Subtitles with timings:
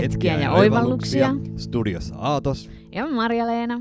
[0.00, 1.34] hetkiä ja oivalluksia.
[1.56, 2.70] Studiossa Aatos.
[2.92, 3.80] Ja Marja-Leena.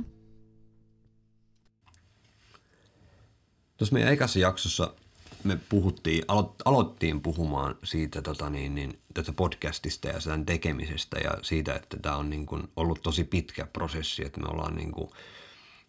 [3.77, 4.93] Tuossa meidän ekassa jaksossa
[5.43, 11.31] me puhuttiin, alo- aloittiin puhumaan siitä tota niin, niin, tästä podcastista ja sen tekemisestä ja
[11.41, 15.09] siitä, että tämä on niin kuin ollut tosi pitkä prosessi, että me ollaan niin kuin,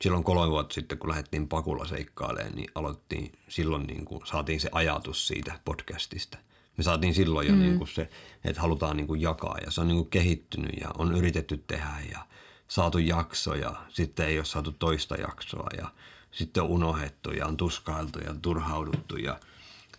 [0.00, 4.68] silloin kolme vuotta sitten, kun lähdettiin pakulla seikkailemaan, niin aloittiin, silloin niin kuin, saatiin se
[4.72, 6.38] ajatus siitä podcastista.
[6.78, 7.60] Me saatiin silloin jo mm.
[7.60, 8.10] niin kuin se,
[8.44, 11.96] että halutaan niin kuin jakaa ja se on niin kuin kehittynyt ja on yritetty tehdä
[12.12, 12.26] ja
[12.68, 15.92] saatu jakso ja sitten ei ole saatu toista jaksoa ja
[16.30, 19.40] sitten on unohdettu ja on tuskailtu ja turhauduttu ja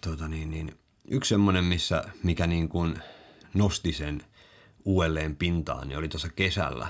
[0.01, 2.99] tuota niin, niin, yksi semmoinen, missä, mikä niin kuin
[3.53, 4.23] nosti sen
[4.85, 6.87] uudelleen pintaan, niin oli tuossa kesällä,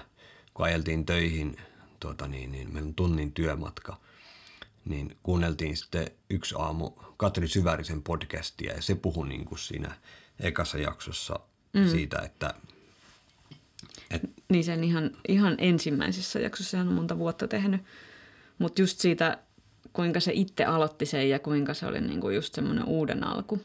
[0.53, 1.57] kun ajeltiin töihin,
[1.99, 3.97] tuota niin, niin, meillä on tunnin työmatka,
[4.85, 9.95] niin kuunneltiin sitten yksi aamu Katri Syvärisen podcastia ja se puhui niin kuin siinä
[10.39, 11.39] ekassa jaksossa
[11.73, 11.89] mm.
[11.89, 12.53] siitä, että
[14.11, 17.81] et, niin sen ihan, ihan ensimmäisessä jaksossa, sehän on monta vuotta tehnyt,
[18.59, 19.37] mutta just siitä,
[19.93, 23.61] kuinka se itse aloitti sen ja kuinka se oli niinku just semmoinen uuden alku.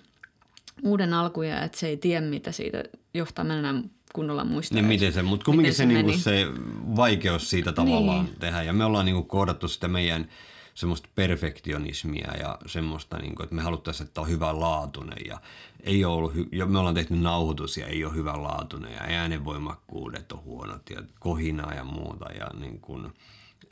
[0.82, 2.84] Uuden alku ja että se ei tiedä, mitä siitä
[3.14, 3.44] johtaa.
[3.44, 4.74] Mä enää kunnolla muista.
[4.74, 6.46] Niin miten se, mutta kumminkin se, se, niinku se
[6.96, 8.36] vaikeus siitä tavallaan niin.
[8.38, 8.62] tehdä.
[8.62, 10.28] Ja me ollaan niinku kohdattu sitä meidän
[10.74, 15.40] semmoista perfektionismia ja semmoista, niin kuin, että me haluttaisiin, että on hyvänlaatuinen ja
[15.80, 20.44] ei ole ollut, hy- me ollaan tehty nauhoitus ja ei ole hyvänlaatuinen ja äänenvoimakkuudet on
[20.44, 23.12] huonot ja kohinaa ja muuta ja niin kuin,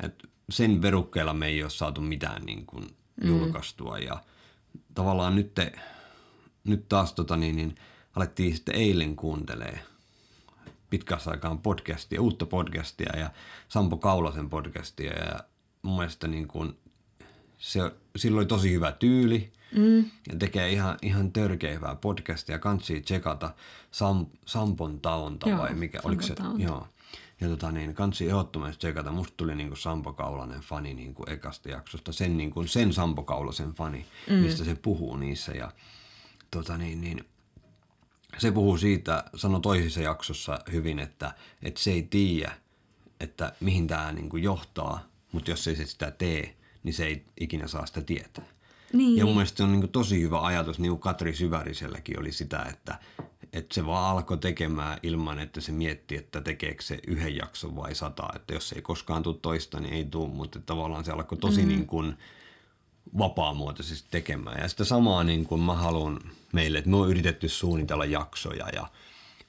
[0.02, 2.84] että sen verukkeella me ei ole saatu mitään niin kuin
[3.22, 3.28] mm.
[3.28, 4.22] julkaistua ja
[4.94, 5.72] tavallaan nyt, te,
[6.64, 7.74] nyt taas tota niin, niin
[8.16, 9.80] alettiin sitten eilen kuuntelee
[10.90, 13.30] pitkässä aikaan podcastia, uutta podcastia ja
[13.68, 15.40] Sampo Kaulasen podcastia ja
[15.82, 16.78] mun mielestä niin kuin
[17.62, 19.98] se, sillä oli tosi hyvä tyyli mm.
[19.98, 22.58] ja tekee ihan, ihan törkeä hyvää podcastia.
[22.58, 23.54] Kansi tsekata
[23.90, 26.34] Sam, Sampon taonta joo, vai mikä, oliko se?
[26.34, 26.62] Taonta.
[26.62, 26.88] Joo.
[27.40, 29.12] Ja tota niin, kansi ehdottomasti tsekata.
[29.12, 32.12] Musta tuli niinku Sampo Kaulanen fani niinku ekasta jaksosta.
[32.12, 34.34] Sen, niinku, sen Sampo Kaulasen fani, mm.
[34.34, 35.52] mistä se puhuu niissä.
[35.52, 35.72] Ja
[36.50, 37.24] tota niin, niin,
[38.38, 42.52] se puhuu siitä, sanoi toisessa jaksossa hyvin, että, että se ei tiedä,
[43.20, 47.66] että mihin tämä niinku johtaa, mutta jos ei se sitä tee, niin se ei ikinä
[47.66, 48.44] saa sitä tietää.
[48.92, 49.16] Niin.
[49.16, 52.66] Ja mun mielestä se on niin tosi hyvä ajatus, niin kuin Katri Syväriselläkin oli sitä,
[52.70, 52.98] että,
[53.52, 57.94] että se vaan alkoi tekemään ilman, että se mietti, että tekeekö se yhden jakson vai
[57.94, 58.28] sata.
[58.36, 61.68] Että jos ei koskaan tule toista, niin ei tule, mutta tavallaan se alkoi tosi mm.
[61.68, 62.14] niin kuin
[63.18, 64.60] vapaamuotoisesti tekemään.
[64.60, 66.20] Ja sitä samaa niin kuin mä haluan
[66.52, 68.86] meille, että me on yritetty suunnitella jaksoja ja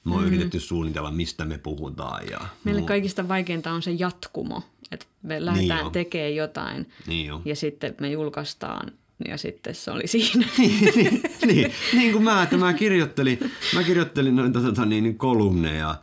[0.04, 0.26] me on mm.
[0.26, 2.26] yritetty suunnitella, mistä me puhutaan.
[2.30, 2.88] Ja Meille muu...
[2.88, 8.10] kaikista vaikeinta on se jatkumo, että me lähdetään niin tekemään jotain niin ja sitten me
[8.10, 8.92] julkaistaan
[9.28, 10.46] ja sitten se oli siinä.
[10.58, 13.38] niin, niin, niin, niin kuin mä, että mä kirjoittelin,
[13.74, 15.94] mä kirjoittelin noita tota, niin, niin kolumneja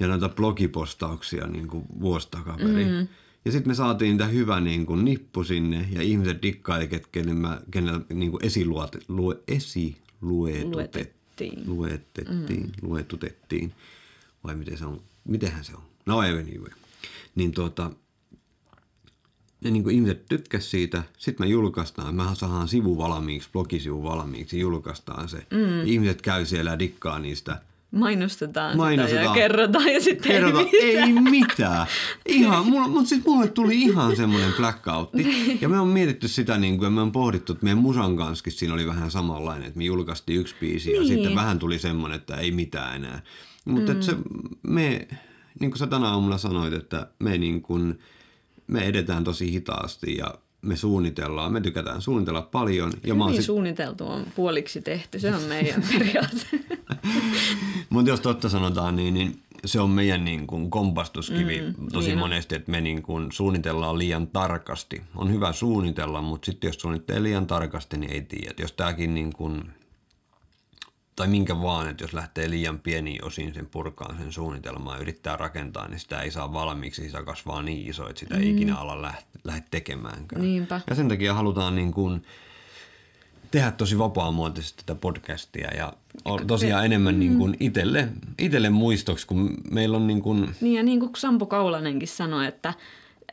[0.00, 2.88] ja noita blogipostauksia niin kuin vuosi takaperin.
[2.88, 3.08] Mm.
[3.44, 8.00] Ja sitten me saatiin tämä hyvä niin kuin, nippu sinne ja ihmiset dikkaili, kenellä, kenellä
[8.14, 11.19] niin kuin esiluot, lue, esiluetutettiin.
[11.66, 12.72] Luetettiin, mm.
[12.82, 13.72] luetutettiin.
[14.44, 15.00] Vai miten se on?
[15.24, 15.82] Mitenhän se on?
[16.06, 16.70] No anyway.
[17.34, 17.90] Niin tuota,
[19.60, 24.60] ja niin kuin ihmiset tykkäs siitä, sitten me julkaistaan, me saadaan sivu valmiiksi, blogisivu valmiiksi,
[24.60, 25.36] julkaistaan se.
[25.36, 25.86] Mm.
[25.86, 27.62] Ihmiset käy siellä ja dikkaa niistä.
[27.90, 29.26] Mainostetaan, Mainostetaan.
[29.26, 30.66] sitä ja kerrotaan ja sitten kerrotaan.
[30.72, 31.08] ei mitään.
[31.08, 31.86] Ei mitään.
[32.26, 35.58] Ihan, mulla, mutta siis mulle tuli ihan semmoinen blackoutti.
[35.60, 38.50] ja me on mietitty sitä niin kuin, ja me on pohdittu, että meidän musan kanssa
[38.50, 41.02] siinä oli vähän samanlainen, että me julkaistiin yksi biisi niin.
[41.02, 43.22] ja sitten vähän tuli semmoinen, että ei mitään enää.
[43.64, 44.00] Mutta mm.
[44.00, 44.16] se,
[44.62, 45.08] me,
[45.60, 47.98] niin kuin sä tänä aamulla sanoit, että me niin kuin,
[48.66, 52.92] me edetään tosi hitaasti ja me suunnitellaan, me tykätään suunnitella paljon.
[53.06, 53.44] Ja Hyvin sit...
[53.44, 56.46] suunniteltu on puoliksi tehty, se on meidän periaate.
[57.90, 62.18] Mutta jos totta sanotaan, niin, niin se on meidän niin kuin kompastuskivi mm, tosi niin
[62.18, 65.02] monesti, että me niin kuin suunnitellaan liian tarkasti.
[65.16, 68.54] On hyvä suunnitella, mutta sitten jos suunnittelee liian tarkasti, niin ei tiedä.
[68.58, 69.70] Jos tämäkin niin kuin
[71.16, 75.36] tai minkä vaan, että jos lähtee liian pieni osin sen purkaan sen suunnitelmaa ja yrittää
[75.36, 78.40] rakentaa, niin sitä ei saa valmiiksi, sitä kasvaa niin iso, että sitä mm.
[78.40, 80.42] ei ikinä ala lähde, lähde tekemäänkään.
[80.42, 80.80] Niinpä.
[80.90, 82.22] Ja sen takia halutaan niin kuin
[83.50, 85.92] tehdä tosi vapaamuotoisesti tätä podcastia ja
[86.46, 87.18] tosiaan enemmän mm.
[87.18, 88.08] niin kuin itelle,
[88.38, 90.54] itelle muistoksi, kun meillä on niin kuin...
[90.60, 92.74] Niin ja niin kuin Sampo Kaulanenkin sanoi, että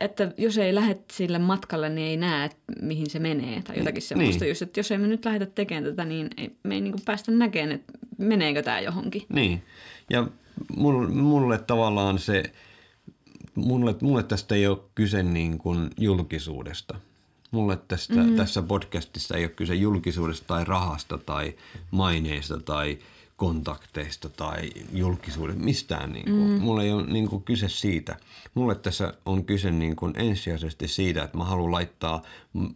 [0.00, 3.94] että jos ei lähde sille matkalle, niin ei näe, että mihin se menee tai jotakin
[3.94, 4.02] niin.
[4.02, 4.44] semmoista.
[4.44, 7.04] Just, että jos ei me nyt lähdetä tekemään tätä, niin ei, me ei niin kuin
[7.04, 9.22] päästä näkemään, että meneekö tämä johonkin.
[9.28, 9.62] Niin.
[10.10, 10.26] Ja
[10.76, 12.42] mulle, mulle tavallaan se,
[13.54, 16.94] mulle, mulle tästä ei ole kyse niin kuin julkisuudesta.
[17.50, 18.36] Mulle tästä, mm-hmm.
[18.36, 21.54] tässä podcastissa ei ole kyse julkisuudesta tai rahasta tai
[21.90, 22.98] maineista tai
[23.36, 26.12] kontakteista tai julkisuudesta, mistään.
[26.12, 26.50] Niin kuin.
[26.50, 26.60] Mm.
[26.60, 28.16] Mulla ei ole niin kuin, kyse siitä.
[28.54, 32.22] Mulle tässä on kyse niin kuin, ensisijaisesti siitä, että mä haluan laittaa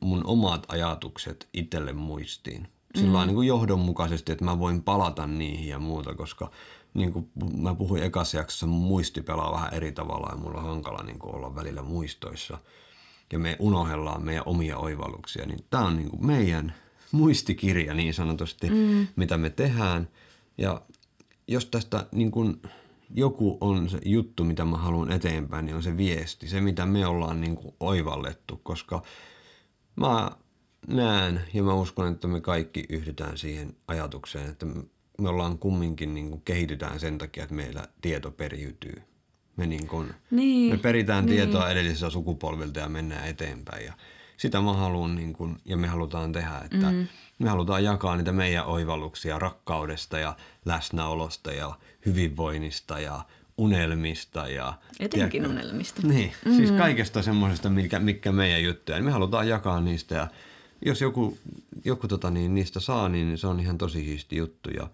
[0.01, 2.69] mun omat ajatukset itselle muistiin.
[2.99, 3.27] Sillä mm.
[3.27, 6.51] niin kuin johdonmukaisesti, että mä voin palata niihin ja muuta, koska
[6.95, 10.67] niin kuin mä puhuin ekassa jaksossa, mun muisti pelaa vähän eri tavalla ja mulla on
[10.67, 12.59] hankala niin kuin olla välillä muistoissa.
[13.33, 16.75] Ja me unohellaan meidän omia oivalluksia, niin tämä on niin kuin meidän
[17.13, 19.07] muistikirja niin sanotusti, mm.
[19.17, 20.09] mitä me tehdään.
[20.59, 20.83] Ja
[21.49, 22.63] jos tästä niin kuin
[23.15, 27.07] joku on se juttu, mitä mä haluan eteenpäin, niin on se viesti, se mitä me
[27.07, 29.03] ollaan niin kuin oivallettu, koska
[29.97, 30.31] mä
[30.87, 34.67] näen ja mä uskon, että me kaikki yhdytään siihen ajatukseen, että
[35.19, 39.03] me ollaan kumminkin niin kuin kehitytään sen takia, että meillä tieto periytyy.
[39.57, 41.37] Me, niin kuin, niin, me peritään niin.
[41.37, 43.87] tietoa edellisellä sukupolvilta ja mennään eteenpäin.
[43.87, 43.93] Ja
[44.37, 47.07] sitä mä haluan niin kuin, ja me halutaan tehdä, että mm.
[47.39, 51.75] me halutaan jakaa niitä meidän oivalluksia rakkaudesta ja läsnäolosta ja
[52.07, 53.25] hyvinvoinnista ja
[53.59, 54.49] unelmista.
[54.49, 56.03] Ja, Etenkin tiedätkö, unelmista.
[56.07, 56.57] Niin, mm.
[56.57, 58.99] siis kaikesta semmoisesta, mikä, mikä meidän juttuja.
[58.99, 60.27] Niin me halutaan jakaa niistä ja
[60.87, 61.39] jos joku,
[61.85, 64.71] joku tota niin, niistä saa, niin se on ihan tosi siisti juttu.
[64.71, 64.89] Ja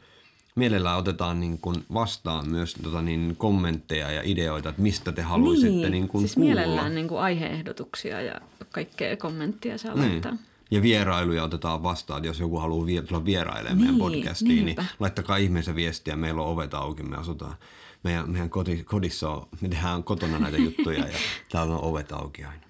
[0.59, 5.69] mielellään otetaan niin kuin vastaan myös tota niin, kommentteja ja ideoita, että mistä te haluaisitte
[5.69, 6.55] niin, niin kuin siis kuulla.
[6.55, 8.41] mielellään niin kuin aiheehdotuksia ja
[8.73, 10.11] kaikkea kommenttia saa niin.
[10.11, 10.37] laittaa.
[10.71, 14.83] Ja vierailuja otetaan vastaan, jos joku haluaa vie- tulla vierailemaan niin, meidän podcastiin, niin niinpä.
[14.83, 17.55] niin laittakaa ihmeessä viestiä, meillä on ovet auki, me asutaan,
[18.03, 21.19] meidän, meidän koti, kodissa on, me tehdään kotona näitä juttuja ja
[21.53, 22.63] täällä on ovet auki aina.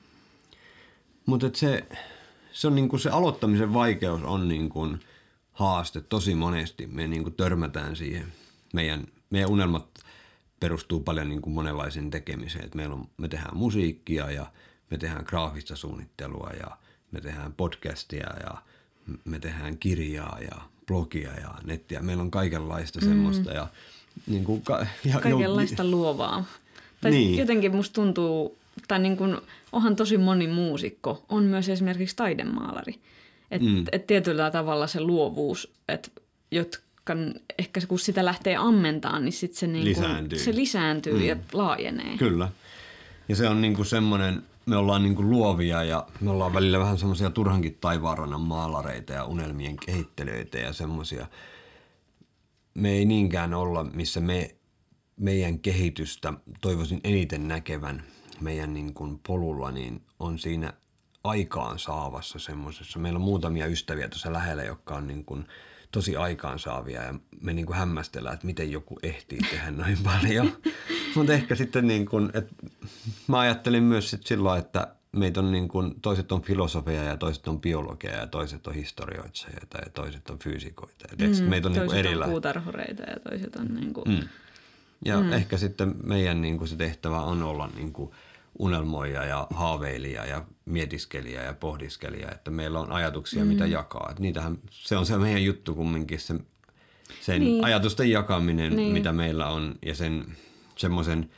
[1.27, 1.85] Mutta se,
[2.53, 5.01] se, on niin kuin se aloittamisen vaikeus on niin kuin
[5.59, 6.87] haaste tosi monesti.
[6.87, 8.33] Me niin kuin törmätään siihen.
[8.73, 9.87] Meidän, meidän unelmat
[10.61, 12.65] perustuu paljon niin kuin monenlaisen tekemiseen.
[12.65, 14.47] Et meillä on, me tehdään musiikkia ja
[14.91, 16.77] me tehdään graafista suunnittelua ja
[17.11, 18.63] me tehdään podcastia ja
[19.25, 22.01] me tehdään kirjaa ja blogia ja nettiä.
[22.01, 23.09] Meillä on kaikenlaista mm.
[23.09, 23.51] semmoista.
[23.51, 23.69] Ja,
[24.27, 24.63] niin kuin,
[25.05, 26.45] ja, kaikenlaista jo, luovaa.
[27.01, 27.39] Tai niin.
[27.39, 28.59] jotenkin musta tuntuu,
[28.89, 29.37] tai niin kuin,
[29.73, 32.95] onhan tosi moni muusikko, on myös esimerkiksi taidemaalari.
[33.51, 33.85] Että mm.
[33.93, 36.11] et tietyllä tavalla se luovuus, että
[36.51, 37.13] jotka
[37.59, 41.25] ehkä kun sitä lähtee ammentaan, niin sit se, niin lisääntyy, se lisääntyy mm.
[41.25, 42.19] ja laajenee.
[42.19, 42.49] Kyllä.
[43.29, 46.99] Ja se on niin semmoinen, me ollaan niin kuin luovia ja me ollaan välillä vähän
[46.99, 51.27] semmoisia turhankin taivaanrannan maalareita ja unelmien kehittelyitä ja semmoisia.
[52.75, 54.55] Me ei niinkään olla, missä me,
[55.17, 58.03] meidän kehitystä toivoisin eniten näkevän–
[58.41, 60.73] meidän niin kuin polulla, niin on siinä
[61.25, 62.99] aikaansaavassa semmoisessa.
[62.99, 65.47] Meillä on muutamia ystäviä tuossa lähellä, jotka on niin kuin
[65.93, 70.53] tosi aikaansaavia ja me niin kuin hämmästellään, että miten joku ehtii tehdä noin paljon.
[71.15, 72.55] Mutta ehkä sitten niin kuin, että
[73.27, 77.49] mä ajattelin myös sit silloin, että meitä on niin kuin, toiset on filosofeja ja toiset
[77.49, 81.09] on biologeja ja toiset on historioitsijoita ja toiset on fyysikoita.
[81.19, 82.25] Ja mm, meitä on niin kuin erillä.
[82.25, 84.09] on puutarhureita ja toiset on niin kuin...
[84.09, 84.29] mm.
[85.05, 85.33] Ja mm.
[85.33, 88.11] ehkä sitten meidän niin kuin se tehtävä on olla niin kuin–
[88.59, 93.49] unelmoija ja haaveilija ja mietiskelijä ja pohdiskelija, että meillä on ajatuksia, mm.
[93.49, 94.07] mitä jakaa.
[94.11, 96.35] Että niitähän, se on se meidän juttu kumminkin, se,
[97.21, 97.65] sen niin.
[97.65, 98.93] ajatusten jakaminen, niin.
[98.93, 100.37] mitä meillä on ja sen
[100.77, 101.31] semmoisen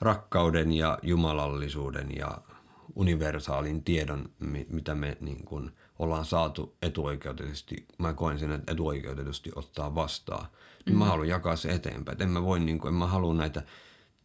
[0.00, 2.38] rakkauden ja jumalallisuuden ja
[2.94, 4.30] universaalin tiedon,
[4.68, 10.46] mitä me niin kuin ollaan saatu etuoikeutetusti, mä koen sen, että etuoikeutetusti ottaa vastaan,
[10.86, 10.98] niin mm.
[10.98, 12.14] mä haluan jakaa se eteenpäin.
[12.14, 13.62] Et en mä voi, niin kuin, en mä halua näitä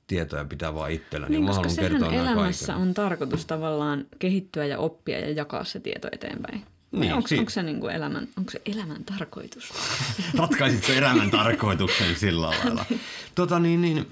[0.08, 2.88] tietoja pitää vaan itsellä, niin, niin koska sehän elämässä kaiken.
[2.88, 6.64] on tarkoitus tavallaan kehittyä ja oppia ja jakaa se tieto eteenpäin.
[6.92, 9.74] Niin, onko, si- onko, se niin kuin elämän, onko se elämän tarkoitus?
[10.40, 12.86] Ratkaisitko elämän tarkoituksen sillä lailla?
[13.36, 14.08] tota, niin, niin,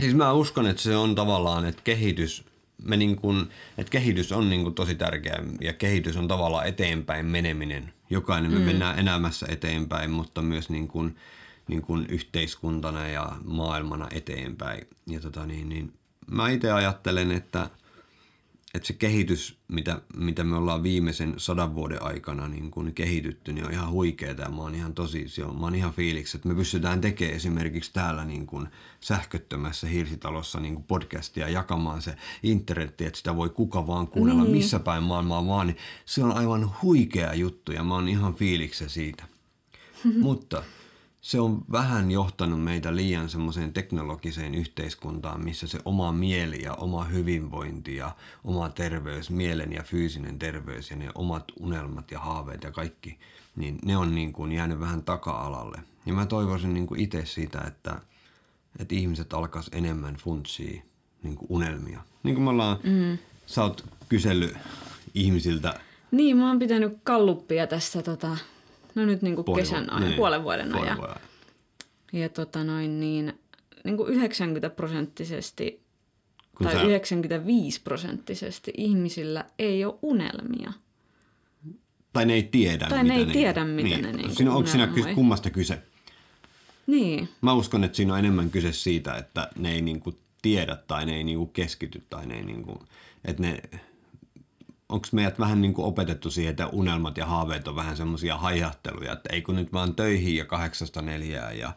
[0.00, 2.44] siis mä uskon, että se on tavallaan, että kehitys,
[2.82, 3.46] me niin kuin,
[3.78, 7.92] että kehitys on niin kuin tosi tärkeä ja kehitys on tavallaan eteenpäin meneminen.
[8.10, 8.64] Jokainen me mm.
[8.64, 11.16] mennään elämässä eteenpäin, mutta myös niin kuin,
[11.68, 14.86] niin kuin yhteiskuntana ja maailmana eteenpäin.
[15.06, 15.92] Ja tota niin, niin
[16.30, 17.70] mä itse ajattelen, että,
[18.74, 23.66] että se kehitys, mitä, mitä me ollaan viimeisen sadan vuoden aikana niin kuin kehitytty, niin
[23.66, 24.34] on ihan huikeaa.
[24.38, 27.36] Ja mä oon ihan tosi, se on, mä oon ihan fiiliksi, että me pystytään tekemään
[27.36, 28.68] esimerkiksi täällä niin kuin
[29.00, 34.56] sähköttömässä hirsitalossa niin kuin podcastia jakamaan se internetti, että sitä voi kuka vaan kuunnella niin.
[34.56, 38.88] missä päin maailmaa vaan, niin se on aivan huikea juttu ja mä oon ihan fiilikse
[38.88, 39.24] siitä.
[40.20, 40.62] Mutta
[41.26, 47.04] se on vähän johtanut meitä liian semmoiseen teknologiseen yhteiskuntaan, missä se oma mieli ja oma
[47.04, 52.72] hyvinvointi ja oma terveys, mielen ja fyysinen terveys ja ne omat unelmat ja haaveet ja
[52.72, 53.18] kaikki,
[53.56, 55.78] niin ne on niin kuin jäänyt vähän taka-alalle.
[56.06, 58.00] Ja mä toivoisin niin kuin itse siitä, että,
[58.78, 60.82] että ihmiset alkaisi enemmän funtsia
[61.22, 62.00] niin kuin unelmia.
[62.22, 63.18] Niin kuin me ollaan, mm.
[63.46, 64.56] sä oot kysellyt
[65.14, 65.80] ihmisiltä.
[66.10, 68.36] Niin, mä oon pitänyt kalluppia tässä tota,
[68.96, 70.96] No nyt niin kuin kesän ajan, niin, puolen vuoden ajan.
[70.96, 71.16] Vuoden.
[72.12, 73.32] ja tota noin niin,
[73.84, 75.80] niin kuin 90 prosenttisesti
[76.56, 80.72] Kun tai sä- 95 prosenttisesti ihmisillä ei ole unelmia.
[82.12, 85.14] Tai ne ei tiedä, Tai ne ei tiedä, mitä ne niinku siinä, Onko siinä kyse,
[85.14, 85.82] kummasta kyse?
[86.86, 91.06] Niin, Mä uskon, että siinä on enemmän kyse siitä, että ne ei niinku tiedä tai
[91.06, 92.82] ne ei niinku keskity tai ne ei niinku,
[93.24, 93.62] että ne,
[94.88, 99.28] onko meidät vähän niinku opetettu siihen, että unelmat ja haaveet on vähän semmoisia haihatteluja, että
[99.32, 101.72] ei kun nyt vaan töihin ja kahdeksasta neljää ja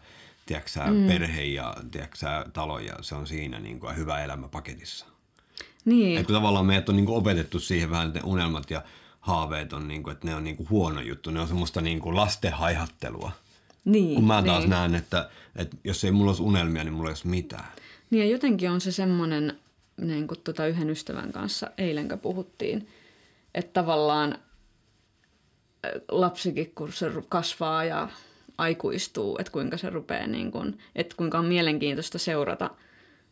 [0.46, 1.08] tiedätkö, mm.
[1.08, 2.18] perhe ja tiedätkö,
[2.54, 5.06] talo ja se on siinä niinku, ja hyvä elämä paketissa.
[5.86, 6.20] niin.
[6.20, 8.84] Että tavallaan meidät on niinku opetettu siihen vähän, että ne unelmat ja
[9.20, 13.32] haaveet on, niinku, että ne on niinku huono juttu, ne on semmoista niinku lasten haihattelua.
[13.86, 14.70] niin, Kun mä taas niin.
[14.70, 17.72] näen, että, että jos ei mulla olisi unelmia, niin mulla ei olisi mitään.
[18.10, 19.60] Niin ja jotenkin on se semmoinen,
[19.98, 22.88] niin kuin tota yhden ystävän kanssa eilenkä puhuttiin,
[23.56, 28.10] että tavallaan äh, lapsikin, kun se kasvaa ja
[28.58, 32.70] aikuistuu, että kuinka se rupeaa, niin kuin, että kuinka on mielenkiintoista seurata,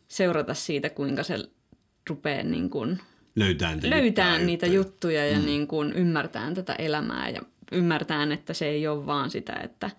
[0.08, 1.38] seurata siitä, kuinka se
[2.10, 3.00] rupeaa niin kuin
[3.36, 5.26] Löytää niitä, löytää juttuja, niitä juttuja.
[5.26, 7.40] ja niin kuin ymmärtää tätä elämää ja
[7.72, 9.90] ymmärtää, että se ei ole vaan sitä, että,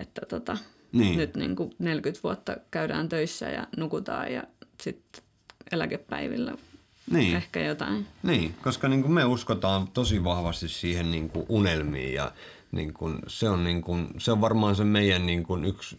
[0.00, 0.56] että tota,
[0.92, 1.18] Niin.
[1.18, 4.42] nyt niin kuin 40 vuotta käydään töissä ja nukutaan ja
[4.80, 5.22] sitten
[5.72, 6.54] eläkepäivillä
[7.10, 7.36] Niin.
[7.36, 8.06] ehkä jotain.
[8.22, 12.32] Niin, koska niin kuin me uskotaan tosi vahvasti siihen niin kuin unelmiin ja
[12.72, 15.96] niin kuin se, on niin kuin, se on varmaan se meidän niin kuin yksi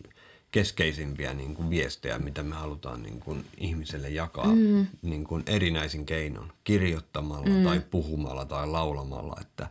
[0.51, 4.87] keskeisimpiä niin kuin viestejä, mitä me halutaan niin kuin ihmiselle jakaa mm.
[5.01, 7.63] niin kuin erinäisin keinon, kirjoittamalla mm.
[7.63, 9.69] tai puhumalla tai laulamalla, että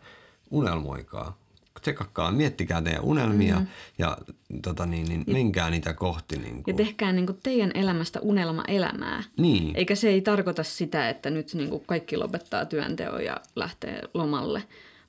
[0.51, 1.39] unelmoikaa,
[1.81, 3.67] tsekakkaa, miettikää teidän unelmia mm.
[3.99, 4.19] ja
[4.63, 6.37] tota niin, niin, menkää niitä kohti.
[6.37, 6.77] Niin Ja kuin.
[6.77, 9.23] tehkää niin kuin teidän elämästä unelma elämää.
[9.39, 9.77] Niin.
[9.77, 14.63] Eikä se ei tarkoita sitä, että nyt niin kuin kaikki lopettaa työnteon ja lähtee lomalle,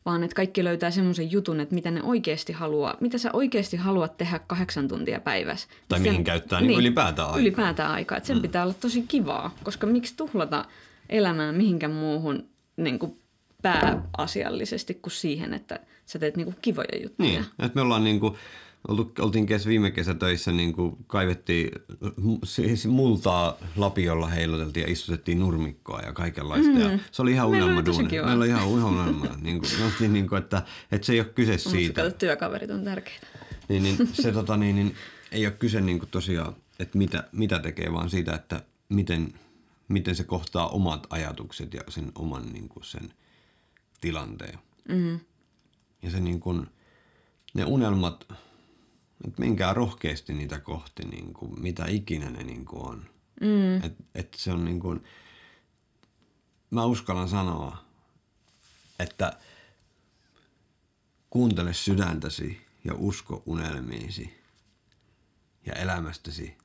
[0.05, 4.17] vaan että kaikki löytää semmoisen jutun, että mitä ne oikeasti haluaa, mitä sä oikeasti haluat
[4.17, 5.67] tehdä kahdeksan tuntia päivässä.
[5.87, 7.41] Tai mihin käyttää niin ylipäätään aikaa.
[7.41, 8.17] Ylipäätään aikaa.
[8.17, 8.41] Että sen mm.
[8.41, 10.65] pitää olla tosi kivaa, koska miksi tuhlata
[11.09, 12.45] elämää mihinkään muuhun
[12.77, 13.17] niin kuin
[13.61, 17.29] pääasiallisesti kuin siihen, että sä teet niin kuin kivoja juttuja.
[17.29, 18.37] Niin, että me ollaan niinku,
[19.19, 21.71] oltiin kes, viime kesä töissä, niinku, kaivettiin
[22.03, 26.71] mu- siis multaa lapiolla heiluteltiin ja istutettiin nurmikkoa ja kaikenlaista.
[26.71, 26.79] Mm.
[26.79, 28.09] Ja se oli ihan unelma duuni.
[28.11, 29.25] Meillä oli ihan unelma.
[29.41, 30.61] niinku, no, niinku, että,
[30.91, 32.01] että se ei ole kyse Mutta siitä.
[32.01, 33.27] kato, työkaverit on tärkeitä.
[33.69, 34.95] Niin, niin, se tota, niin, niin,
[35.31, 39.33] ei ole kyse niinku, tosiaan, että mitä, mitä tekee, vaan siitä, että miten,
[39.87, 43.13] miten se kohtaa omat ajatukset ja sen oman niinku, sen
[44.01, 44.59] tilanteen.
[44.89, 45.19] Mm.
[46.01, 46.67] Ja se niin kuin,
[47.53, 48.27] ne unelmat,
[49.27, 53.05] että menkää rohkeasti niitä kohti, niin kuin, mitä ikinä ne niin kuin on.
[53.41, 53.83] Mm.
[53.83, 55.03] Et, et se on niin kuin,
[56.69, 57.85] mä uskallan sanoa,
[58.99, 59.39] että
[61.29, 64.37] kuuntele sydäntäsi ja usko unelmiisi
[65.65, 66.57] ja elämästäsi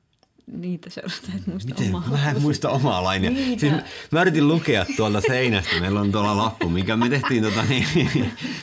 [0.51, 1.95] Niitä seurataan, et muista Miten?
[1.95, 2.09] omaa.
[2.11, 3.29] Mä en muista omaa lainia.
[3.29, 3.59] Niitä.
[3.59, 5.79] Siis mä, mä yritin lukea tuolta seinästä.
[5.79, 7.87] Meillä on tuolla lappu, mikä me tehtiin, tota, niin,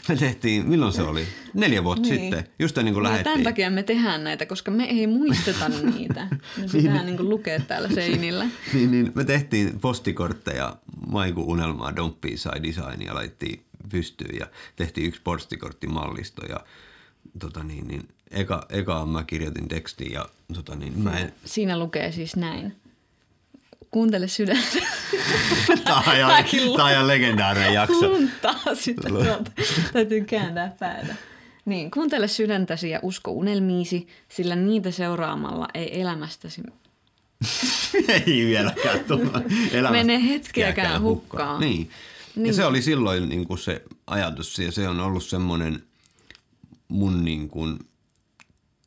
[0.09, 1.27] me tehtiin, milloin se oli?
[1.55, 2.21] Neljä vuotta Niin.
[2.21, 2.45] sitten.
[2.59, 3.33] Just ennen kuin Niin, lähdettiin.
[3.33, 6.29] tämän takia me tehdään näitä, koska me ei muisteta niitä.
[6.57, 8.47] Ne pitää niin lukea täällä seinillä.
[8.75, 14.47] niin, niin, me tehtiin postikortteja Maiku Unelmaa Don't Be Shy Design ja laitettiin pystyyn ja
[14.77, 16.61] tehtiin yksi postikorttimallisto ja
[17.39, 22.13] tota niin, niin eka, eka mä kirjoitin tekstin ja tota niin, mä en, Siinä lukee
[22.13, 22.77] siis näin.
[23.91, 24.79] Kuuntele sydäntä.
[25.85, 26.45] tää on ihan,
[26.77, 28.09] tää on ihan legendaarinen jakso.
[28.09, 29.51] Luntaa sitten tuolta.
[29.93, 31.15] Täytyy kääntää päätä.
[31.65, 36.63] Niin, kuuntele sydäntäsi ja usko unelmiisi, sillä niitä seuraamalla ei elämästäsi
[38.09, 39.01] ei vieläkään
[39.73, 41.61] elämästä Mene hetkeäkään hukkaan.
[41.61, 41.77] Niin.
[41.77, 41.89] niin.
[42.37, 42.55] Ja Niin.
[42.55, 45.83] se oli silloin niin kuin se ajatus ja se on ollut semmoinen
[46.91, 47.79] mun niin kuin,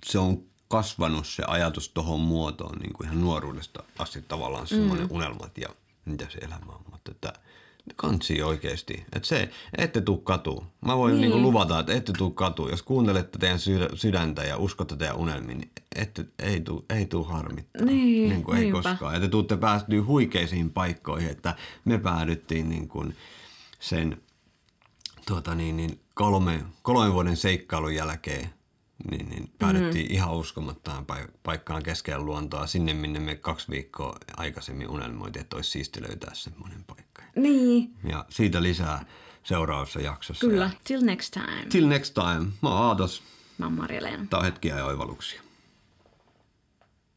[0.05, 5.15] se on kasvanut se ajatus tohon muotoon niin kuin ihan nuoruudesta asti tavallaan semmoinen mm.
[5.15, 5.69] unelmat ja
[6.05, 6.81] mitä se elämä on.
[6.91, 7.33] Mutta että
[7.95, 9.05] kansi oikeasti.
[9.13, 10.67] Että se, ette tuu katuun.
[10.85, 11.31] Mä voin niin.
[11.31, 11.41] Niin.
[11.41, 12.69] Luvata, että ette tuu katuun.
[12.69, 17.23] Jos kuuntelette teidän sydä, sydäntä ja uskotte teidän unelmiin, niin ette, ei tuu, ei tuu
[17.23, 17.85] harmittaa.
[17.85, 18.81] Niin, niin kuin ei niinpä.
[18.81, 19.13] koskaan.
[19.13, 21.55] Ja te tuutte päästyä huikeisiin paikkoihin, että
[21.85, 23.15] me päädyttiin niin kuin
[23.79, 24.21] sen
[25.25, 28.49] tuota niin, niin kolme, kolmen vuoden seikkailun jälkeen
[29.11, 30.13] niin, niin päädyttiin mm.
[30.13, 35.69] ihan uskomattaan pai- paikkaan keskellä luontoa, sinne minne me kaksi viikkoa aikaisemmin unelmoitiin, että olisi
[35.71, 37.23] siisti löytää semmoinen paikka.
[37.35, 39.05] Niin, Ja siitä lisää
[39.43, 40.47] seuraavassa jaksossa.
[40.47, 40.63] kyllä.
[40.63, 41.65] Ja Till next time.
[41.69, 42.51] till next time.
[42.61, 43.23] Mä oon Aatos.
[43.57, 44.25] Mä oon Marja-Leena.
[44.29, 45.41] Tää on hetkiä ja oivalluksia.